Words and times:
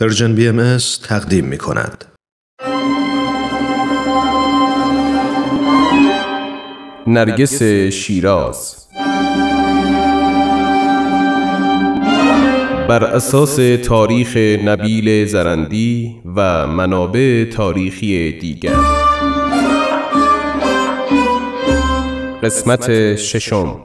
پرژن 0.00 0.34
بی 0.34 0.48
ام 0.48 0.76
تقدیم 1.02 1.44
می 1.44 1.58
کند. 1.58 2.04
نرگس 7.06 7.62
شیراز. 7.92 8.86
بر 12.88 13.04
اساس 13.04 13.56
تاریخ 13.84 14.36
نبیل 14.64 15.26
زرندی 15.26 16.16
و 16.36 16.66
منابع 16.66 17.44
تاریخی 17.44 18.32
دیگر. 18.32 18.76
قسمت 22.42 23.16
ششم. 23.16 23.80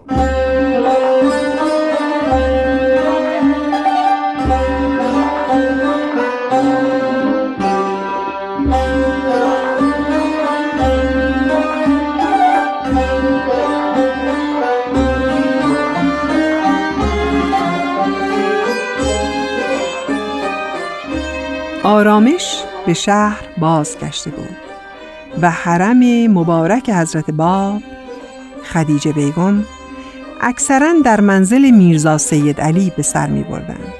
آرامش 21.90 22.64
به 22.86 22.94
شهر 22.94 23.40
بازگشته 23.58 24.30
بود 24.30 24.58
و 25.42 25.50
حرم 25.50 26.28
مبارک 26.28 26.90
حضرت 26.90 27.32
باب 27.32 27.82
خدیجه 28.74 29.12
بیگم 29.12 29.64
اکثرا 30.42 30.94
در 31.06 31.22
منزل 31.22 31.72
میرزا 31.72 32.18
سید 32.18 32.62
علی 32.62 32.92
به 32.98 33.04
سر 33.04 33.28
می 33.28 33.44
بردند. 33.44 33.94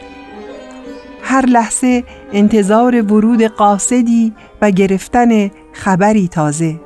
هر 1.24 1.46
لحظه 1.46 2.04
انتظار 2.34 3.02
ورود 3.02 3.42
قاصدی 3.42 4.34
و 4.62 4.72
گرفتن 4.72 5.52
خبری 5.74 6.28
تازه 6.28 6.80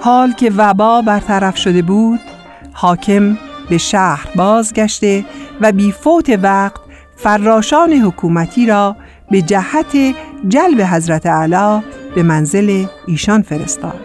حال 0.00 0.32
که 0.32 0.52
وبا 0.56 1.02
برطرف 1.02 1.56
شده 1.56 1.82
بود 1.82 2.20
حاکم 2.72 3.38
به 3.68 3.78
شهر 3.78 4.28
بازگشته 4.36 5.24
و 5.60 5.72
بی 5.72 5.92
فوت 5.92 6.38
وقت 6.42 6.80
فراشان 7.16 7.92
حکومتی 7.92 8.66
را 8.66 8.96
به 9.32 9.42
جهت 9.42 10.14
جلب 10.48 10.80
حضرت 10.80 11.26
علا 11.26 11.82
به 12.14 12.22
منزل 12.22 12.84
ایشان 13.06 13.42
فرستاد. 13.42 14.00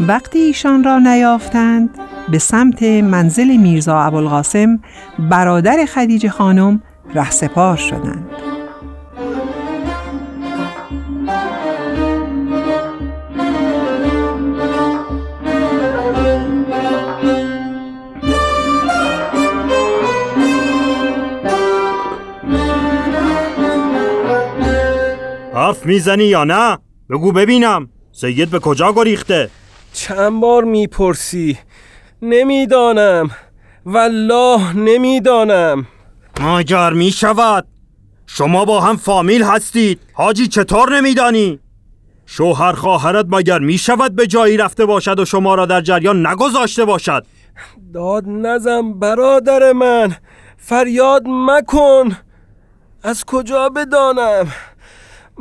وقتی 0.00 0.38
ایشان 0.38 0.84
را 0.84 0.98
نیافتند 0.98 1.90
به 2.28 2.38
سمت 2.38 2.82
منزل 2.82 3.56
میرزا 3.56 4.00
ابوالقاسم 4.00 4.80
برادر 5.18 5.84
خدیجه 5.94 6.28
خانم 6.28 6.82
رهسپار 7.14 7.76
شدند. 7.76 8.26
حرف 25.82 25.86
می‌زنی 25.86 26.24
یا 26.24 26.44
نه؟ 26.44 26.78
بگو 27.10 27.32
ببینم. 27.32 27.88
سید 28.12 28.50
به 28.50 28.58
کجا 28.58 28.92
گریخته؟ 28.92 29.50
چند 29.92 30.40
بار 30.40 30.64
می‌پرسی؟ 30.64 31.58
نمی‌دانم. 32.22 33.30
والله 33.86 34.76
نمی‌دانم. 34.76 35.86
ماگر 36.40 36.92
می‌شود. 36.92 37.66
شما 38.26 38.64
با 38.64 38.80
هم 38.80 38.96
فامیل 38.96 39.42
هستید. 39.42 40.00
حاجی 40.12 40.48
چطور 40.48 40.96
نمیدانی؟ 40.96 41.58
شوهر 42.26 42.72
خواهرت 42.72 43.26
مگر 43.28 43.58
می‌شود 43.58 44.16
به 44.16 44.26
جایی 44.26 44.56
رفته 44.56 44.86
باشد 44.86 45.18
و 45.18 45.24
شما 45.24 45.54
را 45.54 45.66
در 45.66 45.80
جریان 45.80 46.26
نگذاشته 46.26 46.84
باشد؟ 46.84 47.26
داد 47.94 48.24
نزن 48.28 48.92
برادر 48.98 49.72
من. 49.72 50.16
فریاد 50.56 51.22
مکن. 51.26 52.16
از 53.02 53.24
کجا 53.24 53.68
بدانم؟ 53.68 54.46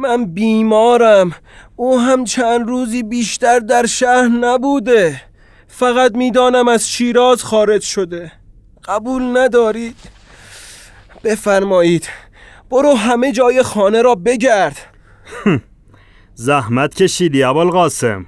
من 0.02 0.26
بیمارم. 0.26 1.32
او 1.76 2.00
هم 2.00 2.24
چند 2.24 2.68
روزی 2.68 3.04
بیشتر 3.04 3.60
در 3.60 3.86
شهر 3.86 4.28
نبوده. 4.28 5.22
فقط 5.68 6.16
می‌دانم 6.16 6.68
از 6.68 6.90
شیراز 6.90 7.44
خارج 7.44 7.82
شده. 7.82 8.32
قبول 8.86 9.38
ندارید؟ 9.38 9.96
بفرمایید. 11.24 12.10
برو 12.70 12.94
همه 12.94 13.32
جای 13.32 13.64
خانه 13.64 14.02
را 14.02 14.16
بگرد. 14.16 14.78
زحمت 16.34 16.96
کشیدی 16.96 17.44
قاسم. 17.44 18.26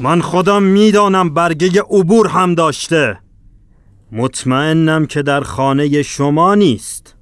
من 0.00 0.20
خودم 0.20 0.62
می‌دانم 0.62 1.34
برگه 1.34 1.82
عبور 1.90 2.28
هم 2.28 2.54
داشته. 2.54 3.18
مطمئنم 4.12 5.06
که 5.06 5.22
در 5.22 5.40
خانه 5.40 6.02
شما 6.02 6.54
نیست. 6.54 7.14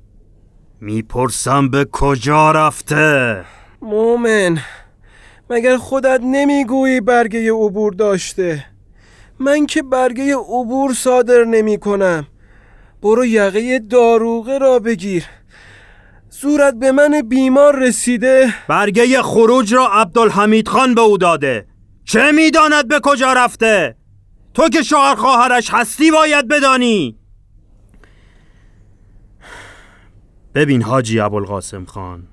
می‌پرسم 0.81 1.69
به 1.69 1.87
کجا 1.93 2.51
رفته. 2.51 3.45
مومن 3.83 4.59
مگر 5.51 5.77
خودت 5.77 6.21
نمی‌گویی 6.23 7.01
برگه 7.01 7.53
عبور 7.53 7.93
داشته؟ 7.93 8.65
من 9.39 9.67
که 9.67 9.83
برگه 9.83 10.37
عبور 10.37 10.95
صادر 10.95 11.45
نمی 11.45 11.79
کنم 11.79 12.27
برو 13.03 13.25
یقه 13.25 13.79
داروغه 13.79 14.59
را 14.59 14.79
بگیر. 14.79 15.25
زورت 16.31 16.75
به 16.75 16.93
من 16.93 17.23
بیمار 17.29 17.79
رسیده. 17.79 18.55
برگه 18.69 19.23
خروج 19.23 19.75
را 19.75 19.89
عبدالحمید 19.93 20.69
خان 20.69 20.95
به 20.95 21.01
او 21.01 21.19
داده. 21.19 21.67
چه 22.05 22.33
می‌داند 22.33 22.89
به 22.89 23.01
کجا 23.03 23.33
رفته؟ 23.33 23.97
تو 24.55 24.69
که 24.69 24.83
شوهر 24.83 25.15
خواهرش 25.15 25.71
هستی 25.71 26.11
باید 26.11 26.49
بدانی. 26.49 27.19
ببین 30.55 30.83
حاجی 30.83 31.21
ابوالقاسم 31.21 31.85
خان. 31.85 32.29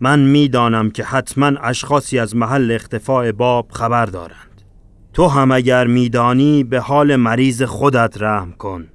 من 0.00 0.18
می‌دانم 0.18 0.90
که 0.90 1.04
حتما 1.04 1.46
اشخاصی 1.46 2.18
از 2.18 2.36
محل 2.36 2.72
اختفاع 2.72 3.32
باب 3.32 3.68
خبر 3.72 4.06
دارند. 4.06 4.62
تو 5.12 5.28
هم 5.28 5.50
اگر 5.50 5.86
میدانی 5.86 6.64
به 6.64 6.80
حال 6.80 7.16
مریض 7.16 7.62
خودت 7.62 8.14
رحم 8.20 8.52
کن. 8.52 8.86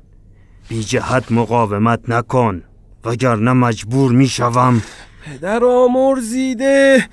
بی 0.69 0.83
جهت 0.83 1.31
مقاومت 1.31 2.09
نکن 2.09 2.63
وگرنه 3.05 3.53
مجبور 3.53 4.11
می‌شوم. 4.11 4.81
پدر 5.25 5.63
آمرزیده 5.65 7.09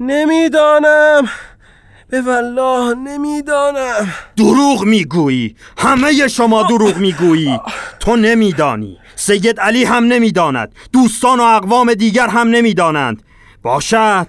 نمی‌دانم. 0.00 1.28
به 2.08 2.22
والله 2.22 2.94
نمی‌دانم. 2.94 4.08
دروغ 4.36 4.84
می‌گویی. 4.84 5.56
همه 5.78 6.28
شما 6.28 6.62
دروغ 6.62 6.96
می‌گویی. 6.96 7.60
تو 8.00 8.16
نمیدانی. 8.16 8.98
سید 9.16 9.60
علی 9.60 9.84
هم 9.84 10.04
نمی‌داند. 10.04 10.74
دوستان 10.92 11.40
و 11.40 11.42
اقوام 11.42 11.94
دیگر 11.94 12.28
هم 12.28 12.48
نمی‌دانند. 12.48 13.22
باشد. 13.62 14.26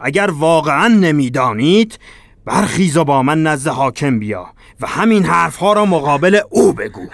اگر 0.00 0.30
واقعا 0.30 0.88
نمی‌دانید 0.88 1.98
برخیز 2.44 2.96
و 2.96 3.04
با 3.04 3.22
من 3.22 3.42
نزد 3.42 3.70
حاکم 3.70 4.18
بیا 4.18 4.46
و 4.80 4.86
همین 4.86 5.24
حرفها 5.24 5.72
را 5.72 5.84
مقابل 5.84 6.40
او 6.50 6.72
بگو. 6.72 7.06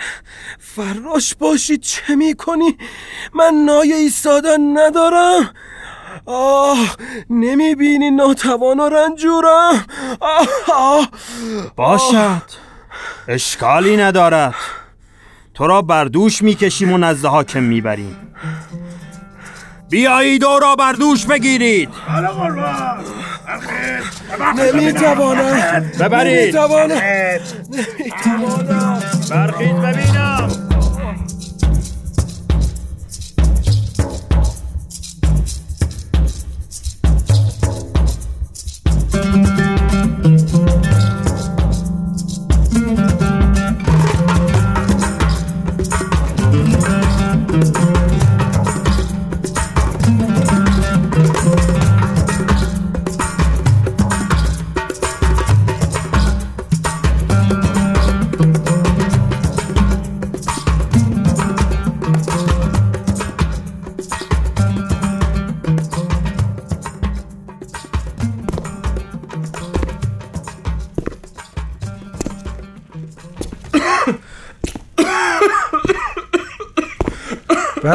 فراش 0.58 1.34
باشی 1.34 1.78
چه 1.78 2.14
می‌کنی؟ 2.14 2.78
من 3.34 3.54
نای 3.66 3.92
ایستادن 3.92 4.78
ندارم. 4.78 5.50
آه 6.26 6.96
نمی‌بینی 7.30 8.10
ناتوان 8.10 8.80
و 8.80 8.88
رنجورم. 8.88 9.86
آه, 10.20 10.48
آه. 10.74 11.08
باشد. 11.76 12.42
اشکالی 13.28 13.96
ندارد. 13.96 14.54
تو 15.54 15.66
را 15.66 15.82
بر 15.82 16.04
دوش 16.04 16.42
می‌کشیم 16.42 16.92
و 16.92 16.98
نزد 16.98 17.24
حاکم 17.24 17.62
می‌بریم. 17.62 18.16
بیایید 19.90 20.44
او 20.44 20.58
را 20.58 20.76
بر 20.76 20.92
دوش 20.92 21.26
بگیرید. 21.26 21.88
نمی‌توانم. 24.56 25.90
ببرید. 26.00 26.56
نمی‌توانم. 26.56 27.00
نمی‌توانم. 27.70 29.02
برخیز 29.30 29.72
ببینم. 29.72 30.48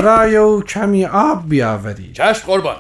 برای 0.02 0.36
او 0.36 0.64
کمی 0.64 1.06
آب 1.06 1.50
بیاوری 1.50 2.12
چشم 2.14 2.46
قربان. 2.46 2.76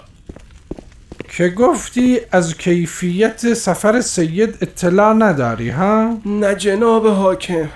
که 1.29 1.50
گفتی 1.50 2.19
از 2.31 2.57
کیفیت 2.57 3.53
سفر 3.53 4.01
سید 4.01 4.57
اطلاع 4.62 5.13
نداری 5.13 5.69
ها؟ 5.69 6.18
نه 6.25 6.56
جناب 6.56 7.07
حاکم 7.07 7.69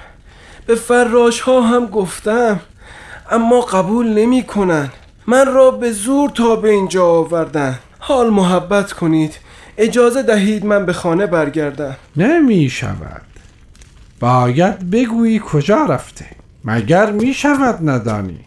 به 0.66 0.76
فراش 0.76 1.40
ها 1.40 1.62
هم 1.62 1.86
گفتم 1.86 2.60
اما 3.32 3.62
قبول 3.62 4.08
نمی 4.08 4.44
کنن. 4.44 4.90
من 5.28 5.54
را 5.54 5.72
به 5.72 5.92
زور 5.92 6.30
تا 6.30 6.56
به 6.56 6.70
اینجا 6.70 7.06
آوردن. 7.06 7.80
حال 8.00 8.30
محبت 8.30 8.94
کنید 8.94 9.38
اجازه 9.78 10.24
دهید 10.24 10.66
من 10.66 10.86
به 10.86 10.94
خانه 10.94 11.26
برگردم. 11.26 11.96
نمی 12.16 12.70
شود. 12.70 13.22
باید 14.20 14.90
بگویی 14.90 15.42
کجا 15.46 15.86
رفته. 15.86 16.26
مگر 16.64 17.12
می 17.12 17.34
شود 17.34 17.90
ندانی؟ 17.90 18.46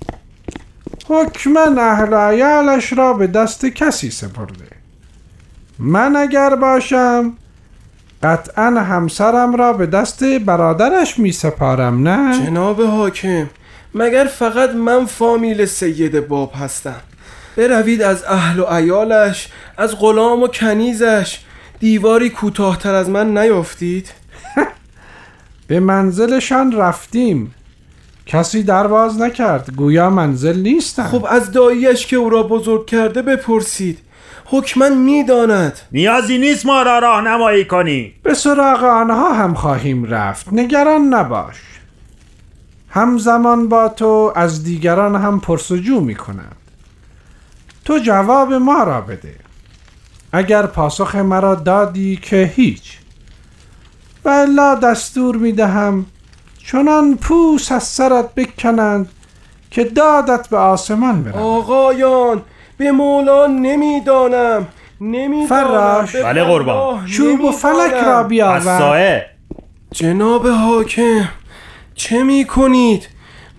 حکما 1.08 1.81
اهل 1.81 2.14
عیالش 2.14 2.93
را 2.93 3.12
به 3.12 3.26
دست 3.26 3.67
کسی 3.67 4.11
سپرده. 4.11 4.64
من 5.79 6.17
اگر 6.17 6.55
باشم 6.55 7.32
قطعا 8.23 8.64
همسرم 8.64 9.56
را 9.56 9.73
به 9.73 9.87
دست 9.87 10.25
برادرش 10.25 11.19
می 11.19 11.32
سپارم 11.32 12.08
نه؟ 12.08 12.46
جناب 12.46 12.82
حاکم 12.82 13.50
مگر 13.94 14.25
فقط 14.25 14.70
من 14.70 15.06
فامیل 15.06 15.64
سید 15.64 16.29
باب 16.29 16.52
هستم؟ 16.55 17.00
بروید 17.56 18.02
از 18.02 18.25
اهل 18.25 18.58
و 18.58 18.64
عیالش 18.64 19.49
از 19.76 19.99
غلام 19.99 20.43
و 20.43 20.49
کنیزش. 20.49 21.40
دیواری 21.81 22.31
کوتاهتر 22.31 22.94
از 22.94 23.11
من 23.11 23.38
نیافتید. 23.38 24.12
به 25.69 25.81
منزلشان 25.81 26.73
رفتیم. 26.73 27.55
کسی 28.28 28.62
درواز 28.62 29.20
نکرد. 29.20 29.75
گویا 29.76 30.10
منزل 30.10 30.60
نیستن. 30.60 31.02
خب 31.02 31.26
از 31.30 31.52
داییش 31.52 32.06
که 32.06 32.16
او 32.16 32.30
را 32.30 32.42
بزرگ 32.42 32.86
کرده 32.86 33.22
بپرسید. 33.22 33.98
حکما 34.44 34.88
می‌داند. 34.88 35.78
نیازی 35.92 36.38
نیست 36.38 36.66
ما 36.66 36.82
را 36.82 36.98
راهنمایی 36.98 37.64
کنی. 37.64 38.12
به 38.22 38.34
سراغ 38.34 38.84
آنها 38.84 39.32
هم 39.32 39.54
خواهیم 39.54 40.04
رفت. 40.04 40.52
نگران 40.52 41.02
نباش. 41.14 41.56
همزمان 42.90 43.69
با 43.69 43.88
تو 43.88 44.32
از 44.36 44.64
دیگران 44.64 45.16
هم 45.16 45.40
پرسجو 45.40 46.00
می 46.00 46.14
کنند 46.14 46.56
تو 47.84 47.98
جواب 47.98 48.52
ما 48.52 48.82
را 48.82 49.00
بده. 49.00 49.34
اگر 50.32 50.66
پاسخ 50.66 51.14
مرا 51.14 51.54
دادی 51.54 52.16
که 52.16 52.52
هیچ. 52.56 52.98
و 54.25 54.28
الا 54.28 54.75
دستور 54.75 55.36
می 55.36 55.52
دهم 55.52 56.06
چنان 56.72 57.16
پوس 57.16 57.72
از 57.72 57.82
سرت 57.82 58.34
بکنند 58.34 59.08
که 59.70 59.84
دادت 59.84 60.48
به 60.48 60.56
آسمان 60.56 61.22
برود 61.22 61.36
آقایان 61.36 62.42
به 62.78 62.92
مولا 62.92 63.46
نمی‌دانم 63.46 64.66
نمی‌دانم 65.00 65.46
فراش. 65.46 66.16
بله 66.16 66.44
قربان. 66.44 67.06
چوب 67.06 67.44
و 67.44 67.52
فلک. 67.52 67.92
را 67.92 68.18
از 68.18 68.28
بیاور 68.28 68.78
سایه 68.78 69.26
جناب 69.92 70.46
حاکم 70.46 71.28
چه 71.94 72.22
می 72.22 72.44
کنید؟ 72.44 73.08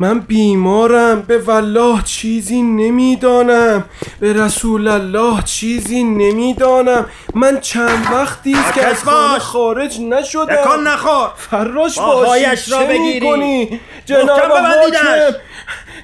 من 0.02 0.20
بیمارم 0.20 1.22
به 1.22 1.38
والله 1.38 2.04
چیزی 2.04 2.62
نمی‌دانم 2.62 3.84
به 4.20 4.34
رسول 4.34 4.88
الله 4.88 5.42
چیزی 5.42 6.04
نمی‌دانم 6.04 7.06
من 7.34 7.60
چند 7.60 8.08
وقتی 8.14 8.54
است 8.54 8.74
که 8.74 8.86
از 8.86 9.04
خانه 9.04 9.34
باش. 9.34 9.42
خارج 9.42 10.02
نشدم 10.02 10.46
تکان 10.46 10.88
نخور 10.88 11.30
فراش 11.38 12.00
با 12.00 12.16
باشی 12.16 12.28
پایش 12.46 12.72
را 12.72 12.78
چه 12.78 12.88
بگیری. 12.88 13.80
جناب. 14.06 14.40
حاکم 14.40 15.38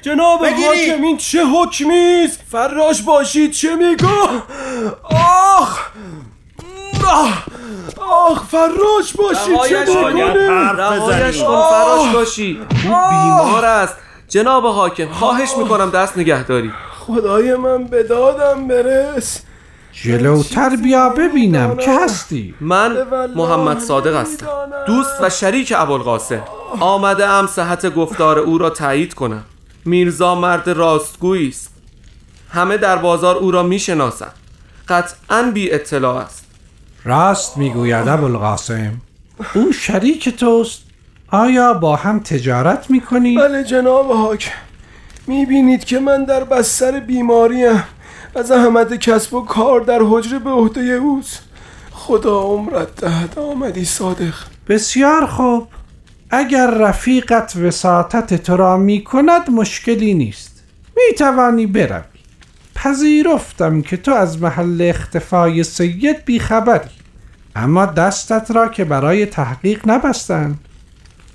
جناب. 0.01 0.45
حاکم 0.45 1.01
این 1.03 1.17
چه 1.17 1.45
حکمی 1.45 2.25
است 2.25 2.39
فراش 2.51 3.01
باشید 3.01 3.51
چه 3.51 3.75
میگو 3.75 4.07
آخ 5.57 5.79
آخ 7.07 7.37
آخ 8.15 8.43
فراش 8.43 9.13
باشید 9.13 9.69
چه 9.69 9.77
حرف 10.49 10.79
رهایش 10.79 11.43
کن 11.43 11.61
فراش 11.69 12.13
باشی. 12.13 12.59
او 12.71 12.95
بیمار 13.09 13.65
است. 13.65 13.95
جناب 14.29 14.65
حاکم 14.65 15.11
خواهش 15.11 15.49
می‌کنم 15.57 15.89
دست 15.89 16.17
نگهداری. 16.17 16.71
خدای 16.99 17.55
من 17.55 17.83
به 17.83 18.03
دادم 18.03 18.67
برس. 18.67 19.41
جلوتر 20.03 20.75
بیا 20.75 21.09
ببینم 21.09 21.77
که 21.77 21.91
هستی؟ 21.99 22.55
من 22.61 22.97
محمد 23.35 23.79
صادق 23.79 24.15
هستم. 24.15 24.47
دوست 24.87 25.21
و 25.21 25.29
شریک 25.29 25.73
ابوالقاسم. 25.77 26.43
آمده 26.79 27.25
ام 27.25 27.47
صحت 27.47 27.95
گفتار 27.95 28.39
او 28.39 28.57
را 28.57 28.69
تایید 28.69 29.13
کنم. 29.13 29.43
میرزا 29.85 30.35
مرد 30.35 30.69
راستگویی 30.69 31.49
است. 31.49 31.71
همه 32.49 32.77
در 32.77 32.95
بازار 32.95 33.35
او 33.35 33.51
را 33.51 33.63
می‌شناسند. 33.63 34.33
قطعا 34.87 35.51
بی 35.53 35.73
اطلاع 35.73 36.15
است. 36.15 36.44
راست 37.05 37.57
می‌گوید 37.57 38.07
ابوالقاسم. 38.07 38.91
او 39.55 39.71
شریک 39.71 40.29
توست. 40.29 40.81
آیا 41.31 41.73
با 41.73 41.95
هم 41.95 42.19
تجارت 42.19 42.91
می‌کنی؟ 42.91 43.37
بله 43.37 43.63
جناب 43.63 44.11
حاکم 44.11 44.51
می‌بینید 45.27 45.83
که 45.83 45.99
من 45.99 46.23
در 46.23 46.43
بستر 46.43 46.99
بیماریم. 46.99 47.83
و 48.35 48.43
زحمت 48.43 48.93
کسب 48.93 49.33
و 49.33 49.45
کار 49.45 49.81
در 49.81 49.99
حجره 50.03 50.39
به 50.39 50.49
عهده 50.49 50.81
اوست. 50.81 51.39
خدا 51.91 52.39
عمرت 52.39 52.95
دهد 52.95 53.39
آمدی 53.39 53.85
صادق. 53.85 54.33
بسیار 54.67 55.25
خوب. 55.25 55.67
اگر 56.29 56.67
رفیقت 56.67 57.55
وساطت 57.55 58.43
تو 58.43 58.57
را 58.57 58.77
می 58.77 59.03
کند 59.03 59.49
مشکلی 59.49 60.13
نیست. 60.13 60.63
می 60.95 61.15
توانی 61.17 61.65
بروی. 61.65 62.03
پذیرفتم 62.75 63.81
که 63.81 63.97
تو 63.97 64.13
از 64.13 64.41
محل 64.41 64.81
اختفای 64.81 65.63
سید 65.63 66.25
بیخبری. 66.25 66.94
اما 67.55 67.85
دستت 67.85 68.51
را 68.51 68.67
که 68.67 68.85
برای 68.85 69.25
تحقیق 69.25 69.81
نبستند 69.89 70.59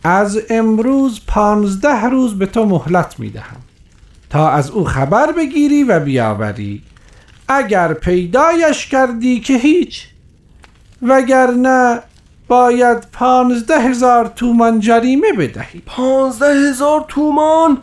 از 0.05 0.38
امروز 0.50 1.20
پانزده 1.26 2.05
روز 2.05 2.38
به 2.38 2.46
تو 2.46 2.67
مهلت 2.67 3.14
می 3.20 3.31
دهم 3.31 3.56
تا 4.31 4.50
از 4.50 4.70
او 4.70 4.84
خبر 4.84 5.32
بگیری 5.32 5.84
و 5.84 6.00
بیاوری. 6.00 6.82
اگر 7.49 7.93
پیدایش 7.93 8.86
کردی 8.86 9.41
که 9.41 9.56
هیچ 9.56 10.06
وگرنه 11.03 12.00
باید 12.48 12.98
پانزده 13.12 13.81
هزار 13.81 14.32
تومان 14.36 14.81
جریمه 14.81 15.32
بدهی. 15.32 15.82
پانزده 15.86 16.70
هزار 16.70 17.05
تومان؟ 17.08 17.79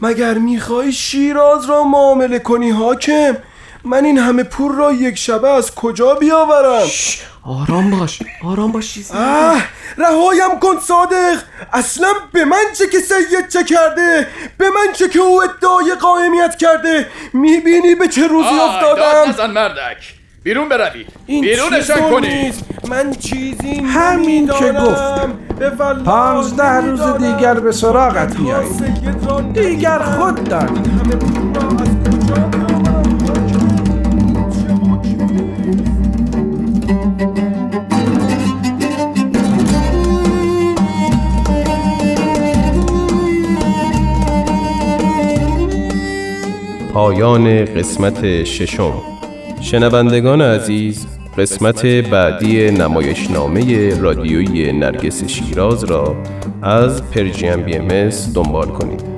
مگر 0.00 0.38
می‌خوای 0.38 0.92
شیراز 0.92 1.64
را 1.64 1.84
معامله 1.84 2.38
کنی 2.38 2.70
حاکم؟ 2.70 3.36
من 3.84 4.04
این 4.04 4.18
همه 4.18 4.42
پول 4.42 4.72
را 4.72 4.92
یک 4.92 5.18
شبه 5.18 5.48
از 5.48 5.74
کجا 5.74 6.14
بیاورم؟ 6.14 6.86
آرام 7.48 7.90
باش 7.90 8.18
آرام 8.44 8.72
باش 8.72 8.94
چیزی 8.94 9.14
رهایم 9.98 10.58
کن 10.60 10.80
صادق 10.80 11.38
اصلا 11.72 12.08
به 12.32 12.44
من 12.44 12.64
چه 12.78 12.86
که 12.86 12.98
سید 12.98 13.48
چه 13.48 13.64
کرده 13.64 14.26
به 14.58 14.70
من 14.70 14.92
چه 14.92 15.08
که 15.08 15.18
او 15.18 15.42
ادعای 15.42 15.94
قائمیت 16.00 16.56
کرده 16.56 17.06
می‌بینی 17.32 17.94
به 17.94 18.08
چه 18.08 18.26
روزی 18.26 18.48
داد 18.58 18.70
افتادم 18.70 19.30
نزن 19.30 19.50
مردک 19.50 20.14
بیرون 20.42 20.68
بروید 20.68 21.06
این 21.26 21.44
بیرونشان 21.44 22.10
کنید. 22.10 22.54
من 22.88 23.14
چیزی 23.14 23.74
همین 23.74 24.46
که. 24.46 24.72
گفتم. 24.72 25.38
پانزده 26.04 26.80
روز. 26.80 27.00
دیگر 27.00 27.54
به 27.54 27.72
سراغت 27.72 28.36
تا 28.36 28.42
میایی 28.42 28.68
سید 28.68 29.26
را 29.28 29.40
دیگر. 29.40 29.98
خود 29.98 30.44
دانی 30.44 30.82
پایان 47.08 47.64
قسمت 47.64 48.44
ششم. 48.44 48.92
شنوندگان 49.60 50.42
عزیز 50.42 51.06
قسمت 51.38 51.86
بعدی 51.86 52.70
نمایشنامه 52.70 53.94
رادیویی 54.00 54.72
نرگس 54.72 55.24
شیراز 55.24 55.84
را 55.84 56.16
از 56.62 57.10
پرژیم 57.10 57.62
بی 57.62 57.76
ام 57.76 58.10
دنبال 58.34 58.66
کنید. 58.66 59.17